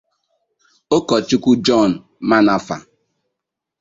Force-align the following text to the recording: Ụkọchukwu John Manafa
Ụkọchukwu 0.97 1.51
John 1.65 1.91
Manafa 2.29 2.77